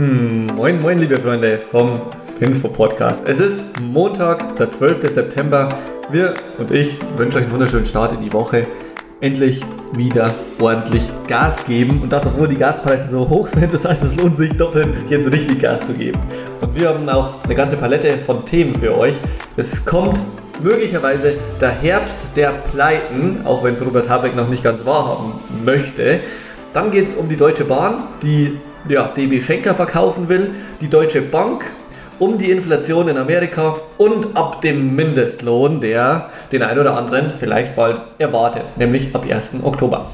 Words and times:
Hm, 0.00 0.46
moin, 0.56 0.80
moin, 0.80 0.98
liebe 0.98 1.18
Freunde 1.18 1.58
vom 1.58 2.00
Finfo 2.38 2.68
Podcast. 2.68 3.28
Es 3.28 3.38
ist 3.38 3.58
Montag, 3.82 4.56
der 4.56 4.70
12. 4.70 5.06
September. 5.12 5.76
Wir 6.10 6.32
und 6.56 6.70
ich 6.70 6.96
wünschen 7.18 7.36
euch 7.36 7.44
einen 7.44 7.52
wunderschönen 7.52 7.84
Start 7.84 8.12
in 8.12 8.22
die 8.22 8.32
Woche. 8.32 8.66
Endlich 9.20 9.60
wieder 9.92 10.30
ordentlich 10.58 11.02
Gas 11.28 11.66
geben 11.66 12.00
und 12.02 12.10
das, 12.10 12.24
obwohl 12.24 12.48
die 12.48 12.56
Gaspreise 12.56 13.10
so 13.10 13.28
hoch 13.28 13.46
sind. 13.46 13.74
Das 13.74 13.84
heißt, 13.84 14.02
es 14.02 14.16
lohnt 14.16 14.38
sich 14.38 14.56
doppelt, 14.56 14.88
jetzt 15.10 15.30
richtig 15.30 15.60
Gas 15.60 15.86
zu 15.86 15.92
geben. 15.92 16.18
Und 16.62 16.80
wir 16.80 16.88
haben 16.88 17.06
auch 17.10 17.44
eine 17.44 17.54
ganze 17.54 17.76
Palette 17.76 18.16
von 18.24 18.46
Themen 18.46 18.74
für 18.76 18.96
euch. 18.96 19.16
Es 19.58 19.84
kommt 19.84 20.18
möglicherweise 20.62 21.36
der 21.60 21.72
Herbst 21.72 22.20
der 22.36 22.52
Pleiten, 22.72 23.40
auch 23.44 23.62
wenn 23.62 23.74
es 23.74 23.84
Robert 23.84 24.08
Habeck 24.08 24.34
noch 24.34 24.48
nicht 24.48 24.64
ganz 24.64 24.86
wahrhaben 24.86 25.32
möchte. 25.62 26.20
Dann 26.72 26.90
geht 26.90 27.04
es 27.04 27.16
um 27.16 27.28
die 27.28 27.36
Deutsche 27.36 27.64
Bahn, 27.64 28.04
die 28.22 28.56
ja, 28.88 29.08
DB 29.08 29.40
Schenker 29.40 29.74
verkaufen 29.74 30.28
will, 30.28 30.50
die 30.80 30.88
Deutsche 30.88 31.22
Bank, 31.22 31.64
um 32.18 32.38
die 32.38 32.50
Inflation 32.50 33.08
in 33.08 33.16
Amerika 33.16 33.76
und 33.96 34.36
ab 34.36 34.60
dem 34.60 34.94
Mindestlohn, 34.94 35.80
der 35.80 36.30
den 36.52 36.62
einen 36.62 36.80
oder 36.80 36.96
anderen 36.96 37.32
vielleicht 37.38 37.74
bald 37.74 38.00
erwartet, 38.18 38.64
nämlich 38.76 39.14
ab 39.14 39.24
1. 39.28 39.54
Oktober. 39.62 40.06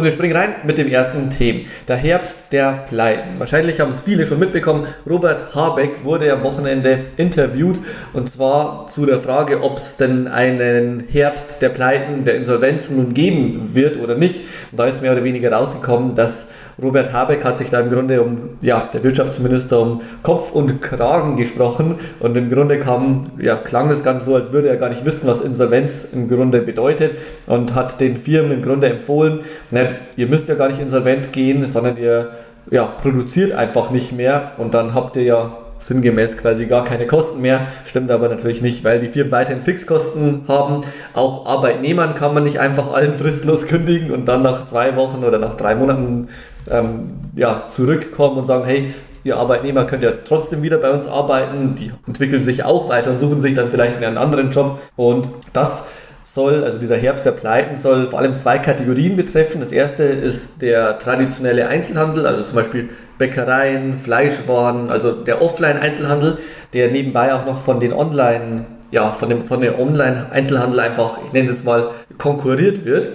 Und 0.00 0.04
wir 0.04 0.12
springen 0.12 0.36
rein 0.36 0.54
mit 0.64 0.78
dem 0.78 0.88
ersten 0.88 1.30
Thema. 1.30 1.60
Der 1.86 1.96
Herbst 1.96 2.44
der 2.52 2.86
Pleiten. 2.88 3.32
Wahrscheinlich 3.38 3.80
haben 3.80 3.90
es 3.90 4.00
viele 4.00 4.24
schon 4.24 4.38
mitbekommen. 4.38 4.86
Robert 5.06 5.54
Habeck 5.54 6.04
wurde 6.04 6.32
am 6.32 6.42
Wochenende 6.42 7.00
interviewt 7.16 7.80
und 8.12 8.26
zwar 8.26 8.86
zu 8.86 9.04
der 9.04 9.18
Frage, 9.18 9.62
ob 9.62 9.76
es 9.76 9.96
denn 9.96 10.26
einen 10.26 11.04
Herbst 11.10 11.60
der 11.60 11.68
Pleiten, 11.68 12.24
der 12.24 12.36
Insolvenzen 12.36 12.96
nun 12.96 13.14
geben 13.14 13.74
wird 13.74 13.98
oder 13.98 14.14
nicht. 14.14 14.40
Und 14.70 14.78
da 14.78 14.86
ist 14.86 15.02
mehr 15.02 15.12
oder 15.12 15.24
weniger 15.24 15.52
rausgekommen, 15.52 16.14
dass 16.14 16.48
Robert 16.82 17.12
Habeck 17.12 17.44
hat 17.44 17.58
sich 17.58 17.70
da 17.70 17.80
im 17.80 17.90
Grunde 17.90 18.22
um, 18.22 18.50
ja, 18.60 18.88
der 18.92 19.02
Wirtschaftsminister 19.02 19.80
um 19.80 20.00
Kopf 20.22 20.52
und 20.52 20.80
Kragen 20.80 21.36
gesprochen 21.36 21.96
und 22.20 22.36
im 22.36 22.50
Grunde 22.50 22.78
kam, 22.78 23.26
ja, 23.38 23.56
klang 23.56 23.88
das 23.88 24.02
Ganze 24.02 24.24
so, 24.24 24.34
als 24.34 24.52
würde 24.52 24.68
er 24.68 24.76
gar 24.76 24.88
nicht 24.88 25.04
wissen, 25.04 25.26
was 25.26 25.40
Insolvenz 25.40 26.08
im 26.12 26.28
Grunde 26.28 26.60
bedeutet 26.60 27.12
und 27.46 27.74
hat 27.74 28.00
den 28.00 28.16
Firmen 28.16 28.52
im 28.52 28.62
Grunde 28.62 28.88
empfohlen, 28.88 29.40
ne, 29.70 29.96
ihr 30.16 30.26
müsst 30.26 30.48
ja 30.48 30.54
gar 30.54 30.68
nicht 30.68 30.80
insolvent 30.80 31.32
gehen, 31.32 31.66
sondern 31.66 31.96
ihr 31.96 32.30
ja, 32.70 32.84
produziert 32.84 33.52
einfach 33.52 33.90
nicht 33.90 34.12
mehr 34.12 34.52
und 34.58 34.74
dann 34.74 34.94
habt 34.94 35.16
ihr 35.16 35.22
ja 35.22 35.52
sinngemäß 35.80 36.36
quasi 36.36 36.66
gar 36.66 36.84
keine 36.84 37.06
Kosten 37.06 37.40
mehr. 37.40 37.66
Stimmt 37.84 38.10
aber 38.10 38.28
natürlich 38.28 38.60
nicht, 38.60 38.84
weil 38.84 39.00
die 39.00 39.08
Firmen 39.08 39.32
weiterhin 39.32 39.62
Fixkosten 39.62 40.42
haben. 40.46 40.82
Auch 41.14 41.46
Arbeitnehmern 41.46 42.14
kann 42.14 42.34
man 42.34 42.44
nicht 42.44 42.60
einfach 42.60 42.92
allen 42.92 43.14
fristlos 43.14 43.66
kündigen 43.66 44.10
und 44.10 44.26
dann 44.26 44.42
nach 44.42 44.66
zwei 44.66 44.94
Wochen 44.96 45.24
oder 45.24 45.38
nach 45.38 45.56
drei 45.56 45.74
Monaten 45.74 46.28
ähm, 46.70 47.12
ja, 47.34 47.64
zurückkommen 47.68 48.38
und 48.38 48.46
sagen, 48.46 48.64
hey, 48.64 48.94
ihr 49.24 49.36
Arbeitnehmer 49.36 49.84
könnt 49.84 50.02
ja 50.02 50.12
trotzdem 50.24 50.62
wieder 50.62 50.78
bei 50.78 50.90
uns 50.90 51.06
arbeiten. 51.06 51.74
Die 51.74 51.92
entwickeln 52.06 52.42
sich 52.42 52.64
auch 52.64 52.88
weiter 52.88 53.10
und 53.10 53.18
suchen 53.18 53.40
sich 53.40 53.54
dann 53.54 53.70
vielleicht 53.70 53.96
einen 53.96 54.18
anderen 54.18 54.50
Job. 54.50 54.80
Und 54.96 55.28
das 55.52 55.84
soll, 56.22 56.62
also 56.64 56.78
dieser 56.78 56.96
Herbst 56.96 57.26
der 57.26 57.32
Pleiten 57.32 57.76
soll 57.76 58.06
vor 58.06 58.20
allem 58.20 58.34
zwei 58.34 58.58
Kategorien 58.58 59.16
betreffen. 59.16 59.60
Das 59.60 59.72
erste 59.72 60.04
ist 60.04 60.62
der 60.62 60.98
traditionelle 60.98 61.66
Einzelhandel, 61.66 62.26
also 62.26 62.42
zum 62.42 62.54
Beispiel 62.54 62.88
Bäckereien, 63.18 63.98
Fleischwaren, 63.98 64.90
also 64.90 65.12
der 65.12 65.42
Offline-Einzelhandel, 65.42 66.38
der 66.72 66.90
nebenbei 66.90 67.34
auch 67.34 67.44
noch 67.44 67.60
von 67.60 67.80
den 67.80 67.92
Online, 67.92 68.64
ja, 68.92 69.12
von 69.12 69.28
dem, 69.28 69.42
von 69.42 69.60
dem 69.60 69.78
Online-Einzelhandel 69.78 70.80
einfach, 70.80 71.18
ich 71.26 71.32
nenne 71.32 71.46
es 71.46 71.52
jetzt 71.52 71.64
mal, 71.64 71.90
konkurriert 72.16 72.84
wird. 72.84 73.10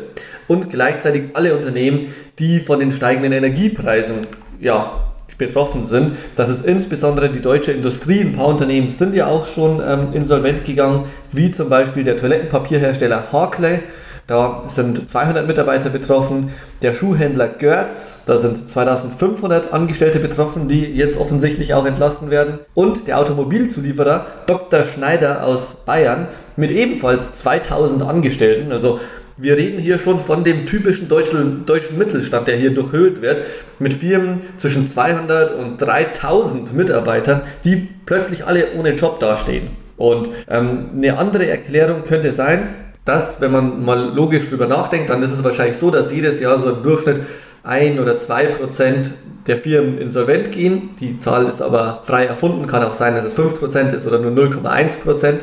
Und 0.48 0.70
gleichzeitig 0.70 1.30
alle 1.34 1.56
Unternehmen, 1.56 2.14
die 2.40 2.60
von 2.60 2.80
den 2.80 2.92
steigenden 2.92 3.32
Energiepreisen, 3.32 4.28
ja, 4.60 5.06
betroffen 5.38 5.86
sind. 5.86 6.14
Das 6.36 6.50
ist 6.50 6.66
insbesondere 6.66 7.30
die 7.30 7.42
deutsche 7.42 7.72
Industrie. 7.72 8.22
Ein 8.22 8.34
paar 8.34 8.48
Unternehmen 8.48 8.90
sind 8.90 9.16
ja 9.16 9.28
auch 9.28 9.46
schon 9.46 9.82
ähm, 9.86 10.14
insolvent 10.14 10.64
gegangen, 10.64 11.06
wie 11.32 11.52
zum 11.52 11.70
Beispiel 11.70 12.04
der 12.04 12.18
Toilettenpapierhersteller 12.18 13.32
Harkley. 13.32 13.80
Da 14.28 14.64
sind 14.68 15.08
200 15.08 15.46
Mitarbeiter 15.46 15.92
betroffen. 15.92 16.50
Der 16.82 16.94
Schuhhändler 16.94 17.48
Görz, 17.48 18.24
da 18.26 18.38
sind 18.38 18.68
2500 18.70 19.72
Angestellte 19.72 20.20
betroffen, 20.20 20.68
die 20.68 20.84
jetzt 20.84 21.18
offensichtlich 21.18 21.76
auch 21.76 21.86
entlassen 21.86 22.32
werden. 22.32 22.58
Und 22.74 23.08
der 23.08 23.20
Automobilzulieferer 23.20 24.26
Dr. 24.48 24.84
Schneider 24.86 25.46
aus 25.46 25.76
Bayern 25.86 26.28
mit 26.56 26.72
ebenfalls 26.72 27.34
2000 27.34 28.02
Angestellten. 28.02 28.72
Also 28.72 29.00
wir 29.38 29.58
reden 29.58 29.80
hier 29.80 30.00
schon 30.00 30.20
von 30.20 30.44
dem 30.44 30.66
typischen 30.66 31.10
deutschen, 31.10 31.66
deutschen 31.66 31.98
Mittelstand, 31.98 32.48
der 32.48 32.56
hier 32.56 32.74
durchhöht 32.74 33.22
wird, 33.22 33.46
mit 33.80 33.94
Firmen 33.94 34.42
zwischen 34.58 34.88
200 34.88 35.56
und 35.56 35.78
3000 35.78 36.74
Mitarbeitern, 36.74 37.42
die 37.64 37.90
plötzlich 38.06 38.46
alle 38.46 38.68
ohne 38.78 38.92
Job 38.92 39.20
dastehen. 39.20 39.72
Und 39.98 40.30
ähm, 40.50 40.90
eine 40.96 41.18
andere 41.18 41.48
Erklärung 41.48 42.04
könnte 42.04 42.32
sein, 42.32 42.70
dass, 43.04 43.40
wenn 43.42 43.52
man 43.52 43.84
mal 43.84 44.14
logisch 44.14 44.50
drüber 44.50 44.68
nachdenkt, 44.68 45.10
dann 45.10 45.22
ist 45.22 45.32
es 45.32 45.44
wahrscheinlich 45.44 45.78
so, 45.78 45.92
dass 45.92 46.12
jedes 46.12 46.40
Jahr 46.40 46.58
so 46.58 46.70
im 46.70 46.82
Durchschnitt 46.82 47.22
ein 47.64 48.00
oder 48.00 48.18
zwei 48.18 48.46
Prozent 48.46 49.14
der 49.48 49.58
Firmen 49.58 49.98
insolvent 50.00 50.52
gehen. 50.52 50.92
Die 51.00 51.18
Zahl 51.18 51.46
ist 51.46 51.62
aber 51.62 52.02
frei 52.04 52.26
erfunden, 52.26 52.68
kann 52.68 52.84
auch 52.84 52.94
sein, 52.94 53.16
dass 53.16 53.26
es 53.26 53.38
5% 53.38 53.94
ist 53.94 54.08
oder 54.08 54.20
nur 54.20 54.32
0,1%. 54.32 55.40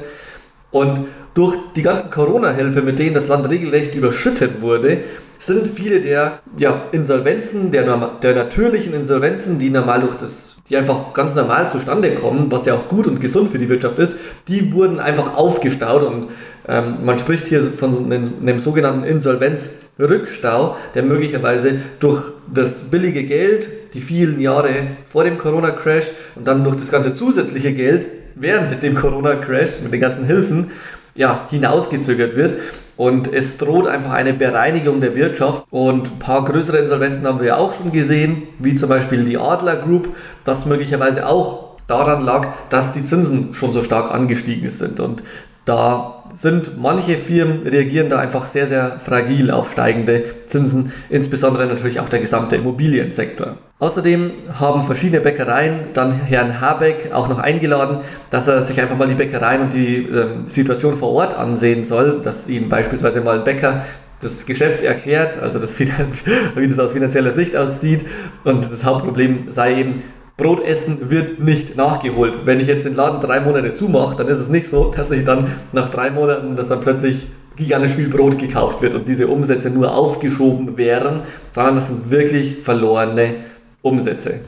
Und 0.70 1.00
durch 1.34 1.56
die 1.76 1.82
ganzen 1.82 2.10
Corona-Hilfe, 2.10 2.82
mit 2.82 2.98
denen 2.98 3.14
das 3.14 3.28
Land 3.28 3.48
regelrecht 3.48 3.94
überschüttet 3.94 4.60
wurde, 4.60 4.98
sind 5.38 5.66
viele 5.66 6.00
der 6.00 6.40
ja, 6.56 6.84
Insolvenzen, 6.92 7.72
der, 7.72 7.84
der 8.22 8.34
natürlichen 8.34 8.94
Insolvenzen, 8.94 9.58
die 9.58 9.70
normal 9.70 10.00
durch 10.02 10.14
das, 10.14 10.56
die 10.68 10.76
einfach 10.76 11.12
ganz 11.12 11.34
normal 11.34 11.68
zustande 11.68 12.14
kommen, 12.14 12.46
was 12.50 12.66
ja 12.66 12.74
auch 12.74 12.86
gut 12.86 13.08
und 13.08 13.20
gesund 13.20 13.48
für 13.48 13.58
die 13.58 13.68
Wirtschaft 13.68 13.98
ist, 13.98 14.14
die 14.46 14.72
wurden 14.72 15.00
einfach 15.00 15.36
aufgestaut 15.36 16.04
und 16.04 16.28
ähm, 16.68 16.98
man 17.04 17.18
spricht 17.18 17.48
hier 17.48 17.60
von 17.60 17.92
einem, 18.04 18.30
einem 18.40 18.58
sogenannten 18.60 19.02
Insolvenzrückstau, 19.02 20.76
der 20.94 21.02
möglicherweise 21.02 21.80
durch 21.98 22.22
das 22.52 22.84
billige 22.84 23.24
Geld, 23.24 23.68
die 23.94 24.00
vielen 24.00 24.38
Jahre 24.38 24.68
vor 25.04 25.24
dem 25.24 25.38
Corona-Crash 25.38 26.06
und 26.36 26.46
dann 26.46 26.62
durch 26.62 26.76
das 26.76 26.90
ganze 26.90 27.16
zusätzliche 27.16 27.72
Geld 27.72 28.06
während 28.36 28.80
dem 28.80 28.94
Corona-Crash 28.94 29.80
mit 29.82 29.92
den 29.92 30.00
ganzen 30.00 30.24
Hilfen 30.24 30.70
ja, 31.14 31.46
hinausgezögert 31.50 32.36
wird. 32.36 32.60
Und 32.96 33.32
es 33.32 33.58
droht 33.58 33.86
einfach 33.86 34.12
eine 34.12 34.34
Bereinigung 34.34 35.00
der 35.00 35.16
Wirtschaft. 35.16 35.64
Und 35.70 36.12
ein 36.12 36.18
paar 36.18 36.44
größere 36.44 36.78
Insolvenzen 36.78 37.26
haben 37.26 37.40
wir 37.40 37.48
ja 37.48 37.56
auch 37.56 37.74
schon 37.74 37.92
gesehen, 37.92 38.44
wie 38.58 38.74
zum 38.74 38.88
Beispiel 38.88 39.24
die 39.24 39.38
Adler 39.38 39.76
Group, 39.76 40.14
das 40.44 40.66
möglicherweise 40.66 41.26
auch 41.26 41.76
daran 41.86 42.22
lag, 42.24 42.48
dass 42.68 42.92
die 42.92 43.02
Zinsen 43.02 43.54
schon 43.54 43.72
so 43.72 43.82
stark 43.82 44.12
angestiegen 44.12 44.68
sind. 44.68 45.00
Und 45.00 45.22
da 45.64 46.21
sind 46.34 46.80
manche 46.80 47.16
Firmen 47.16 47.62
reagieren 47.66 48.08
da 48.08 48.18
einfach 48.18 48.44
sehr, 48.44 48.66
sehr 48.66 48.98
fragil 48.98 49.50
auf 49.50 49.72
steigende 49.72 50.24
Zinsen, 50.46 50.92
insbesondere 51.10 51.66
natürlich 51.66 52.00
auch 52.00 52.08
der 52.08 52.20
gesamte 52.20 52.56
Immobiliensektor. 52.56 53.56
Außerdem 53.78 54.30
haben 54.60 54.84
verschiedene 54.84 55.20
Bäckereien 55.20 55.88
dann 55.92 56.12
Herrn 56.12 56.60
Habeck 56.60 57.12
auch 57.12 57.28
noch 57.28 57.38
eingeladen, 57.38 57.98
dass 58.30 58.46
er 58.46 58.62
sich 58.62 58.80
einfach 58.80 58.96
mal 58.96 59.08
die 59.08 59.14
Bäckereien 59.14 59.62
und 59.62 59.72
die 59.72 60.04
äh, 60.04 60.26
Situation 60.46 60.94
vor 60.96 61.12
Ort 61.12 61.34
ansehen 61.34 61.82
soll, 61.82 62.20
dass 62.22 62.48
ihm 62.48 62.68
beispielsweise 62.68 63.20
mal 63.20 63.38
ein 63.38 63.44
Bäcker 63.44 63.84
das 64.20 64.46
Geschäft 64.46 64.82
erklärt, 64.82 65.38
also 65.38 65.58
das, 65.58 65.78
wie 66.54 66.68
das 66.68 66.78
aus 66.78 66.92
finanzieller 66.92 67.32
Sicht 67.32 67.56
aussieht. 67.56 68.06
Und 68.44 68.70
das 68.70 68.84
Hauptproblem 68.84 69.50
sei 69.50 69.80
eben, 69.80 70.02
Brotessen 70.36 71.10
wird 71.10 71.40
nicht 71.40 71.76
nachgeholt. 71.76 72.40
Wenn 72.46 72.58
ich 72.58 72.66
jetzt 72.66 72.86
den 72.86 72.94
Laden 72.94 73.20
drei 73.20 73.40
Monate 73.40 73.74
zumache, 73.74 74.16
dann 74.16 74.28
ist 74.28 74.38
es 74.38 74.48
nicht 74.48 74.68
so, 74.68 74.90
dass 74.90 75.10
ich 75.10 75.24
dann 75.24 75.46
nach 75.72 75.90
drei 75.90 76.10
Monaten, 76.10 76.56
dass 76.56 76.68
dann 76.68 76.80
plötzlich 76.80 77.26
gigantisch 77.56 77.92
viel 77.92 78.08
Brot 78.08 78.38
gekauft 78.38 78.80
wird 78.80 78.94
und 78.94 79.06
diese 79.06 79.26
Umsätze 79.26 79.68
nur 79.68 79.94
aufgeschoben 79.94 80.78
wären, 80.78 81.22
sondern 81.50 81.74
das 81.74 81.88
sind 81.88 82.10
wirklich 82.10 82.56
verlorene 82.62 83.34
Umsätze. 83.82 84.40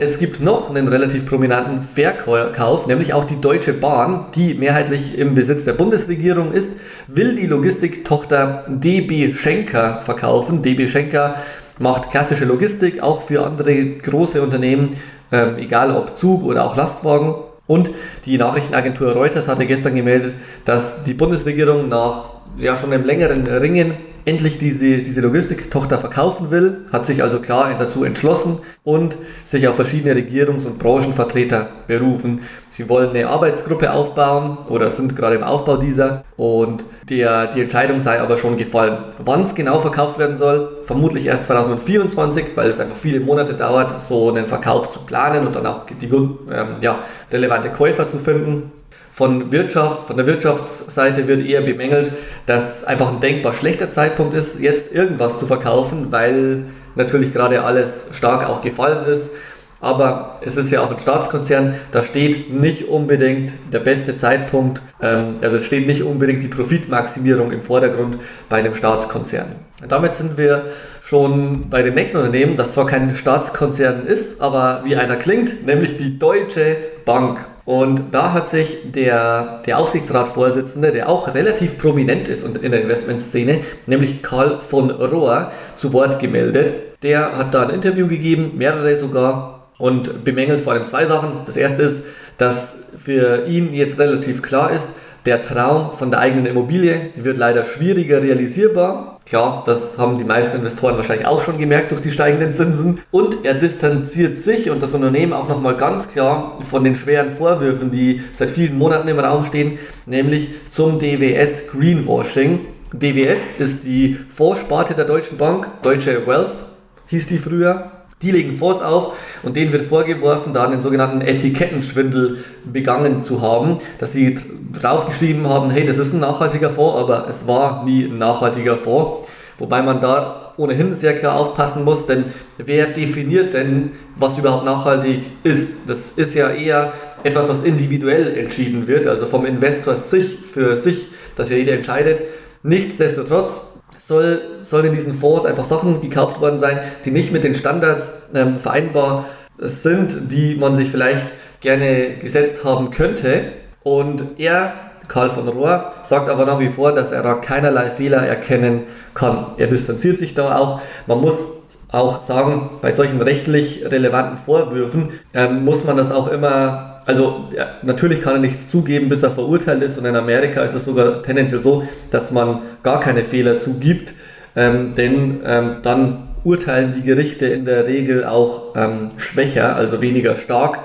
Es 0.00 0.20
gibt 0.20 0.40
noch 0.40 0.70
einen 0.70 0.86
relativ 0.86 1.26
prominenten 1.26 1.82
Verkauf, 1.82 2.86
nämlich 2.86 3.14
auch 3.14 3.24
die 3.24 3.40
Deutsche 3.40 3.72
Bahn, 3.72 4.26
die 4.34 4.54
mehrheitlich 4.54 5.18
im 5.18 5.34
Besitz 5.34 5.64
der 5.64 5.72
Bundesregierung 5.72 6.52
ist, 6.52 6.70
will 7.08 7.34
die 7.34 7.46
Logistiktochter 7.46 8.64
DB 8.68 9.34
Schenker 9.34 10.00
verkaufen. 10.00 10.62
DB 10.62 10.86
Schenker 10.86 11.36
macht 11.78 12.10
klassische 12.10 12.44
Logistik 12.44 13.02
auch 13.02 13.22
für 13.22 13.44
andere 13.44 13.84
große 13.86 14.42
Unternehmen, 14.42 14.90
ähm, 15.32 15.56
egal 15.56 15.94
ob 15.94 16.16
Zug 16.16 16.44
oder 16.44 16.64
auch 16.64 16.76
Lastwagen. 16.76 17.34
Und 17.66 17.90
die 18.24 18.38
Nachrichtenagentur 18.38 19.12
Reuters 19.12 19.46
hatte 19.46 19.66
gestern 19.66 19.94
gemeldet, 19.94 20.34
dass 20.64 21.04
die 21.04 21.14
Bundesregierung 21.14 21.88
nach 21.88 22.37
ja 22.56 22.76
schon 22.76 22.92
im 22.92 23.04
längeren 23.04 23.46
Ringen 23.46 23.94
endlich 24.28 24.58
diese, 24.58 24.98
diese 24.98 25.22
Logistiktochter 25.22 25.96
verkaufen 25.98 26.50
will, 26.50 26.84
hat 26.92 27.06
sich 27.06 27.22
also 27.22 27.40
klar 27.40 27.74
dazu 27.78 28.04
entschlossen 28.04 28.58
und 28.84 29.16
sich 29.42 29.66
auf 29.66 29.76
verschiedene 29.76 30.14
Regierungs- 30.14 30.66
und 30.66 30.78
Branchenvertreter 30.78 31.68
berufen. 31.86 32.42
Sie 32.68 32.88
wollen 32.90 33.10
eine 33.10 33.26
Arbeitsgruppe 33.26 33.90
aufbauen 33.90 34.58
oder 34.68 34.90
sind 34.90 35.16
gerade 35.16 35.36
im 35.36 35.42
Aufbau 35.42 35.78
dieser 35.78 36.24
und 36.36 36.84
der, 37.08 37.46
die 37.46 37.62
Entscheidung 37.62 38.00
sei 38.00 38.20
aber 38.20 38.36
schon 38.36 38.58
gefallen. 38.58 38.98
Wann 39.18 39.44
es 39.44 39.54
genau 39.54 39.80
verkauft 39.80 40.18
werden 40.18 40.36
soll, 40.36 40.76
vermutlich 40.84 41.24
erst 41.24 41.44
2024, 41.44 42.48
weil 42.54 42.68
es 42.68 42.80
einfach 42.80 42.96
viele 42.96 43.20
Monate 43.20 43.54
dauert, 43.54 44.02
so 44.02 44.28
einen 44.28 44.44
Verkauf 44.44 44.90
zu 44.90 45.00
planen 45.00 45.46
und 45.46 45.56
dann 45.56 45.66
auch 45.66 45.86
die 45.86 46.06
ähm, 46.06 46.68
ja, 46.82 46.98
relevante 47.32 47.70
Käufer 47.70 48.08
zu 48.08 48.18
finden. 48.18 48.72
Von, 49.18 49.50
Wirtschaft, 49.50 50.06
von 50.06 50.16
der 50.16 50.28
Wirtschaftsseite 50.28 51.26
wird 51.26 51.44
eher 51.44 51.62
bemängelt, 51.62 52.12
dass 52.46 52.84
einfach 52.84 53.12
ein 53.12 53.18
denkbar 53.18 53.52
schlechter 53.52 53.90
Zeitpunkt 53.90 54.32
ist, 54.32 54.60
jetzt 54.60 54.94
irgendwas 54.94 55.38
zu 55.38 55.46
verkaufen, 55.48 56.12
weil 56.12 56.66
natürlich 56.94 57.32
gerade 57.32 57.64
alles 57.64 58.06
stark 58.12 58.48
auch 58.48 58.62
gefallen 58.62 59.04
ist. 59.06 59.32
Aber 59.80 60.38
es 60.42 60.56
ist 60.56 60.70
ja 60.70 60.82
auch 60.82 60.92
ein 60.92 61.00
Staatskonzern, 61.00 61.74
da 61.90 62.04
steht 62.04 62.52
nicht 62.52 62.86
unbedingt 62.86 63.54
der 63.72 63.80
beste 63.80 64.14
Zeitpunkt, 64.14 64.82
ähm, 65.02 65.38
also 65.40 65.56
es 65.56 65.64
steht 65.64 65.88
nicht 65.88 66.04
unbedingt 66.04 66.44
die 66.44 66.48
Profitmaximierung 66.48 67.50
im 67.50 67.60
Vordergrund 67.60 68.18
bei 68.48 68.58
einem 68.58 68.74
Staatskonzern. 68.74 69.46
Damit 69.88 70.14
sind 70.14 70.38
wir 70.38 70.66
schon 71.02 71.70
bei 71.70 71.82
dem 71.82 71.96
nächsten 71.96 72.18
Unternehmen, 72.18 72.56
das 72.56 72.70
zwar 72.70 72.86
kein 72.86 73.16
Staatskonzern 73.16 74.06
ist, 74.06 74.40
aber 74.40 74.82
wie 74.84 74.94
einer 74.94 75.16
klingt, 75.16 75.66
nämlich 75.66 75.96
die 75.96 76.20
Deutsche 76.20 76.76
Bank. 77.04 77.44
Und 77.68 78.14
da 78.14 78.32
hat 78.32 78.48
sich 78.48 78.78
der, 78.94 79.60
der 79.66 79.78
Aufsichtsratsvorsitzende, 79.78 80.90
der 80.90 81.06
auch 81.06 81.34
relativ 81.34 81.76
prominent 81.76 82.26
ist 82.26 82.42
in 82.46 82.70
der 82.70 82.80
Investmentszene, 82.80 83.58
nämlich 83.84 84.22
Karl 84.22 84.58
von 84.62 84.90
Rohr, 84.90 85.52
zu 85.76 85.92
Wort 85.92 86.18
gemeldet. 86.18 86.72
Der 87.02 87.36
hat 87.36 87.52
da 87.52 87.64
ein 87.64 87.68
Interview 87.68 88.08
gegeben, 88.08 88.52
mehrere 88.56 88.96
sogar, 88.96 89.68
und 89.76 90.24
bemängelt 90.24 90.62
vor 90.62 90.72
allem 90.72 90.86
zwei 90.86 91.04
Sachen. 91.04 91.42
Das 91.44 91.58
erste 91.58 91.82
ist, 91.82 92.04
dass 92.38 92.84
für 92.96 93.44
ihn 93.46 93.74
jetzt 93.74 93.98
relativ 93.98 94.40
klar 94.40 94.72
ist, 94.72 94.88
der 95.26 95.42
Traum 95.42 95.92
von 95.92 96.10
der 96.10 96.20
eigenen 96.20 96.46
Immobilie 96.46 97.10
wird 97.16 97.36
leider 97.36 97.66
schwieriger 97.66 98.22
realisierbar. 98.22 99.17
Klar, 99.28 99.62
das 99.66 99.98
haben 99.98 100.16
die 100.16 100.24
meisten 100.24 100.56
Investoren 100.56 100.96
wahrscheinlich 100.96 101.26
auch 101.26 101.42
schon 101.42 101.58
gemerkt 101.58 101.90
durch 101.90 102.00
die 102.00 102.10
steigenden 102.10 102.54
Zinsen. 102.54 103.02
Und 103.10 103.44
er 103.44 103.52
distanziert 103.52 104.36
sich 104.36 104.70
und 104.70 104.82
das 104.82 104.94
Unternehmen 104.94 105.34
auch 105.34 105.48
nochmal 105.48 105.76
ganz 105.76 106.08
klar 106.08 106.58
von 106.62 106.82
den 106.82 106.96
schweren 106.96 107.30
Vorwürfen, 107.30 107.90
die 107.90 108.22
seit 108.32 108.50
vielen 108.50 108.78
Monaten 108.78 109.06
im 109.06 109.18
Raum 109.18 109.44
stehen, 109.44 109.78
nämlich 110.06 110.48
zum 110.70 110.98
DWS 110.98 111.68
Greenwashing. 111.70 112.60
DWS 112.94 113.58
ist 113.58 113.84
die 113.84 114.16
Vorsparte 114.30 114.94
der 114.94 115.04
Deutschen 115.04 115.36
Bank, 115.36 115.68
Deutsche 115.82 116.26
Wealth 116.26 116.64
hieß 117.08 117.26
die 117.26 117.38
früher. 117.38 117.97
Die 118.22 118.32
legen 118.32 118.52
Fonds 118.52 118.80
auf 118.80 119.16
und 119.44 119.54
denen 119.54 119.72
wird 119.72 119.82
vorgeworfen, 119.82 120.52
da 120.52 120.64
einen 120.64 120.82
sogenannten 120.82 121.20
Etikettenschwindel 121.20 122.38
begangen 122.64 123.22
zu 123.22 123.42
haben, 123.42 123.78
dass 123.98 124.12
sie 124.12 124.38
draufgeschrieben 124.72 125.48
haben, 125.48 125.70
hey, 125.70 125.84
das 125.84 125.98
ist 125.98 126.12
ein 126.12 126.20
nachhaltiger 126.20 126.70
Fonds, 126.70 126.98
aber 126.98 127.26
es 127.28 127.46
war 127.46 127.84
nie 127.84 128.04
ein 128.04 128.18
nachhaltiger 128.18 128.76
Fonds. 128.76 129.28
Wobei 129.58 129.82
man 129.82 130.00
da 130.00 130.52
ohnehin 130.56 130.94
sehr 130.94 131.14
klar 131.14 131.36
aufpassen 131.36 131.84
muss, 131.84 132.06
denn 132.06 132.24
wer 132.58 132.86
definiert 132.86 133.54
denn, 133.54 133.92
was 134.16 134.38
überhaupt 134.38 134.64
nachhaltig 134.64 135.30
ist? 135.44 135.88
Das 135.88 136.10
ist 136.10 136.34
ja 136.34 136.50
eher 136.50 136.92
etwas, 137.22 137.48
was 137.48 137.62
individuell 137.62 138.36
entschieden 138.36 138.86
wird, 138.86 139.06
also 139.06 139.26
vom 139.26 139.46
Investor 139.46 139.96
sich 139.96 140.38
für 140.38 140.76
sich, 140.76 141.08
dass 141.36 141.50
ja 141.50 141.56
jeder 141.56 141.72
entscheidet. 141.72 142.22
Nichtsdestotrotz 142.62 143.60
soll, 143.98 144.40
sollen 144.62 144.86
in 144.86 144.92
diesen 144.92 145.12
Fonds 145.12 145.44
einfach 145.44 145.64
Sachen 145.64 146.00
gekauft 146.00 146.40
worden 146.40 146.58
sein, 146.58 146.78
die 147.04 147.10
nicht 147.10 147.32
mit 147.32 147.44
den 147.44 147.54
Standards 147.54 148.12
ähm, 148.34 148.58
vereinbar 148.58 149.26
sind, 149.58 150.32
die 150.32 150.54
man 150.54 150.74
sich 150.74 150.90
vielleicht 150.90 151.26
gerne 151.60 152.16
gesetzt 152.20 152.64
haben 152.64 152.90
könnte. 152.90 153.52
Und 153.82 154.38
er, 154.38 154.72
Karl 155.08 155.30
von 155.30 155.48
Rohr, 155.48 155.92
sagt 156.02 156.28
aber 156.28 156.46
nach 156.46 156.60
wie 156.60 156.68
vor, 156.68 156.92
dass 156.92 157.12
er 157.12 157.22
da 157.22 157.34
keinerlei 157.34 157.90
Fehler 157.90 158.26
erkennen 158.26 158.84
kann. 159.14 159.54
Er 159.56 159.66
distanziert 159.66 160.18
sich 160.18 160.34
da 160.34 160.56
auch. 160.56 160.80
Man 161.06 161.20
muss 161.20 161.46
auch 161.90 162.20
sagen, 162.20 162.70
bei 162.82 162.92
solchen 162.92 163.20
rechtlich 163.20 163.84
relevanten 163.84 164.36
Vorwürfen 164.36 165.10
ähm, 165.32 165.64
muss 165.64 165.84
man 165.84 165.96
das 165.96 166.10
auch 166.10 166.30
immer 166.30 166.97
also 167.08 167.48
ja, 167.56 167.78
natürlich 167.82 168.20
kann 168.20 168.34
er 168.34 168.40
nichts 168.40 168.68
zugeben, 168.68 169.08
bis 169.08 169.22
er 169.22 169.30
verurteilt 169.30 169.82
ist 169.82 169.96
und 169.96 170.04
in 170.04 170.14
Amerika 170.14 170.60
ist 170.60 170.74
es 170.74 170.84
sogar 170.84 171.22
tendenziell 171.22 171.62
so, 171.62 171.84
dass 172.10 172.32
man 172.32 172.58
gar 172.82 173.00
keine 173.00 173.24
Fehler 173.24 173.56
zugibt, 173.56 174.12
ähm, 174.54 174.92
denn 174.94 175.40
ähm, 175.42 175.78
dann 175.82 176.28
urteilen 176.44 176.92
die 176.94 177.02
Gerichte 177.02 177.46
in 177.46 177.64
der 177.64 177.86
Regel 177.86 178.26
auch 178.26 178.76
ähm, 178.76 179.12
schwächer, 179.16 179.74
also 179.74 180.02
weniger 180.02 180.36
stark, 180.36 180.80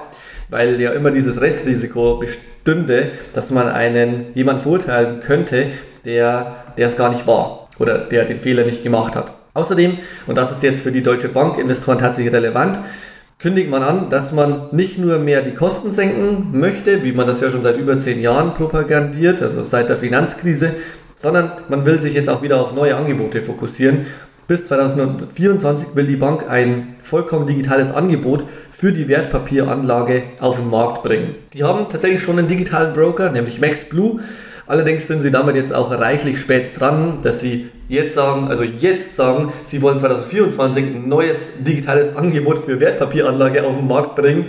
weil 0.49 0.79
ja 0.79 0.91
immer 0.91 1.11
dieses 1.11 1.41
Restrisiko 1.41 2.21
bestünde, 2.21 3.11
dass 3.33 3.51
man 3.51 3.67
einen 3.67 4.27
jemand 4.33 4.61
verurteilen 4.61 5.19
könnte, 5.19 5.65
der, 6.05 6.55
der 6.77 6.87
es 6.87 6.95
gar 6.95 7.09
nicht 7.09 7.27
war 7.27 7.67
oder 7.79 7.97
der 7.97 8.23
den 8.23 8.39
Fehler 8.39 8.63
nicht 8.63 8.81
gemacht 8.81 9.13
hat. 9.17 9.33
Außerdem, 9.55 9.97
und 10.25 10.37
das 10.37 10.53
ist 10.53 10.63
jetzt 10.63 10.83
für 10.83 10.91
die 10.93 11.03
Deutsche 11.03 11.27
Bank 11.27 11.57
Investoren 11.57 11.97
tatsächlich 11.97 12.33
relevant, 12.33 12.79
kündigt 13.43 13.69
man 13.69 13.83
an, 13.83 14.09
dass 14.09 14.31
man 14.31 14.69
nicht 14.71 14.97
nur 14.97 15.19
mehr 15.19 15.41
die 15.41 15.53
Kosten 15.53 15.91
senken 15.91 16.57
möchte, 16.57 17.03
wie 17.03 17.11
man 17.11 17.27
das 17.27 17.41
ja 17.41 17.49
schon 17.49 17.61
seit 17.61 17.77
über 17.77 17.97
zehn 17.97 18.21
Jahren 18.21 18.53
propagandiert, 18.53 19.41
also 19.41 19.65
seit 19.65 19.89
der 19.89 19.97
Finanzkrise, 19.97 20.75
sondern 21.13 21.51
man 21.67 21.85
will 21.85 21.99
sich 21.99 22.13
jetzt 22.13 22.29
auch 22.29 22.41
wieder 22.41 22.61
auf 22.61 22.73
neue 22.73 22.95
Angebote 22.95 23.41
fokussieren. 23.41 24.05
Bis 24.47 24.65
2024 24.67 25.89
will 25.93 26.07
die 26.07 26.15
Bank 26.15 26.49
ein 26.49 26.95
vollkommen 27.01 27.45
digitales 27.45 27.91
Angebot 27.91 28.45
für 28.71 28.93
die 28.93 29.09
Wertpapieranlage 29.09 30.23
auf 30.39 30.59
den 30.59 30.69
Markt 30.69 31.03
bringen. 31.03 31.35
Die 31.51 31.65
haben 31.65 31.89
tatsächlich 31.89 32.23
schon 32.23 32.39
einen 32.39 32.47
digitalen 32.47 32.93
Broker, 32.93 33.29
nämlich 33.29 33.59
MaxBlue. 33.59 34.21
Allerdings 34.65 35.07
sind 35.07 35.21
sie 35.21 35.31
damit 35.31 35.55
jetzt 35.55 35.73
auch 35.73 35.91
reichlich 35.91 36.39
spät 36.39 36.79
dran, 36.79 37.19
dass 37.21 37.41
sie 37.41 37.69
jetzt 37.89 38.15
sagen, 38.15 38.47
also 38.47 38.63
jetzt 38.63 39.15
sagen, 39.15 39.51
sie 39.61 39.81
wollen 39.81 39.97
2024 39.97 40.85
ein 40.85 41.09
neues 41.09 41.49
digitales 41.59 42.15
Angebot 42.15 42.59
für 42.59 42.79
Wertpapieranlage 42.79 43.63
auf 43.63 43.75
den 43.75 43.87
Markt 43.87 44.15
bringen. 44.15 44.45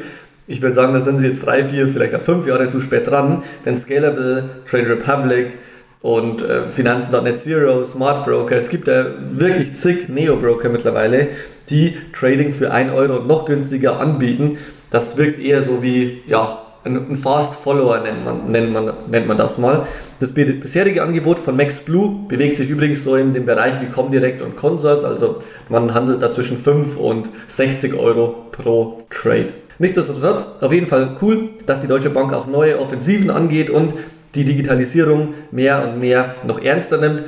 Ich 0.47 0.63
würde 0.63 0.75
sagen, 0.75 0.93
da 0.93 1.01
sind 1.01 1.19
sie 1.19 1.29
jetzt 1.29 1.45
drei, 1.45 1.65
vier, 1.65 1.89
vielleicht 1.89 2.15
auch 2.15 2.21
fünf 2.21 2.47
Jahre 2.47 2.69
zu 2.69 2.81
spät 2.81 3.09
dran, 3.09 3.43
denn 3.65 3.77
Scalable, 3.77 4.45
Trade 4.71 4.89
Republic 4.91 5.59
und 6.01 6.43
äh, 6.43 6.65
Finanzen.net 6.65 7.39
Zero, 7.39 7.83
Smart 7.83 8.25
Broker, 8.25 8.55
es 8.55 8.69
gibt 8.69 8.87
ja 8.89 9.07
wirklich 9.33 9.75
zig 9.75 10.09
Neo-Broker 10.11 10.69
mittlerweile, 10.69 11.29
die 11.71 11.97
Trading 12.13 12.53
für 12.53 12.71
1 12.71 12.93
Euro 12.93 13.25
noch 13.25 13.47
günstiger 13.47 13.99
anbieten. 13.99 14.59
Das 14.91 15.17
wirkt 15.17 15.41
eher 15.41 15.63
so 15.63 15.83
wie, 15.83 16.23
ja, 16.27 16.64
ein 16.85 17.17
Fast 17.17 17.55
Follower 17.55 17.99
nennt 18.01 18.25
man, 18.25 18.51
nennt, 18.51 18.73
man, 18.73 18.93
nennt 19.11 19.27
man 19.27 19.37
das 19.37 19.59
mal. 19.59 19.87
Das 20.21 20.33
bisherige 20.33 21.03
Angebot 21.03 21.39
von 21.39 21.57
MaxBlue 21.57 22.27
bewegt 22.29 22.57
sich 22.57 22.69
übrigens 22.69 23.05
so 23.05 23.17
in 23.17 23.33
dem 23.33 23.47
Bereich 23.47 23.81
wie 23.81 23.87
Comdirect 23.87 24.43
und 24.43 24.57
Consors, 24.57 25.05
also 25.05 25.37
man 25.69 25.95
handelt 25.95 26.23
da 26.23 26.31
zwischen 26.31 26.59
5 26.59 26.97
und 26.97 27.31
60 27.49 27.95
Euro 27.95 28.47
pro 28.53 29.03
Trade. 29.11 29.55
Nichtsdestotrotz, 29.79 30.47
auf 30.61 30.73
jeden 30.73 30.87
Fall 30.87 31.17
cool, 31.21 31.49
dass 31.67 31.81
die 31.81 31.89
Deutsche 31.89 32.11
Bank 32.11 32.33
auch 32.33 32.47
neue 32.47 32.79
Offensiven 32.79 33.31
angeht 33.31 33.71
und 33.71 33.95
die 34.35 34.45
Digitalisierung 34.45 35.35
mehr 35.51 35.89
und 35.89 36.01
mehr 36.01 36.35
noch 36.47 36.63
ernster 36.63 36.99
nimmt. 36.99 37.25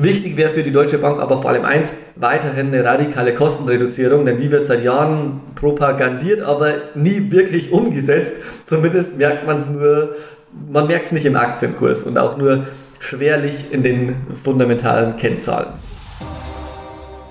Wichtig 0.00 0.36
wäre 0.36 0.52
für 0.52 0.62
die 0.62 0.70
Deutsche 0.70 0.98
Bank 0.98 1.18
aber 1.18 1.42
vor 1.42 1.50
allem 1.50 1.64
eins, 1.64 1.92
weiterhin 2.14 2.68
eine 2.68 2.84
radikale 2.84 3.34
Kostenreduzierung, 3.34 4.24
denn 4.24 4.36
die 4.36 4.48
wird 4.52 4.64
seit 4.64 4.84
Jahren 4.84 5.40
propagandiert, 5.56 6.40
aber 6.40 6.72
nie 6.94 7.32
wirklich 7.32 7.72
umgesetzt. 7.72 8.34
Zumindest 8.64 9.18
merkt 9.18 9.44
man 9.48 9.56
es 9.56 9.68
nur, 9.68 10.14
man 10.70 10.86
merkt 10.86 11.06
es 11.06 11.12
nicht 11.12 11.26
im 11.26 11.34
Aktienkurs 11.34 12.04
und 12.04 12.16
auch 12.16 12.36
nur 12.36 12.64
schwerlich 13.00 13.72
in 13.72 13.82
den 13.82 14.14
fundamentalen 14.40 15.16
Kennzahlen. 15.16 15.70